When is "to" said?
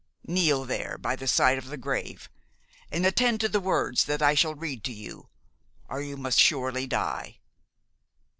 3.41-3.47, 4.85-4.91